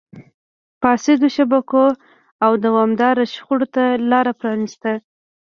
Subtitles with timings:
[0.81, 1.83] فاسدو شبکو
[2.43, 4.91] او دوامداره شخړو ته لار پرانیسته.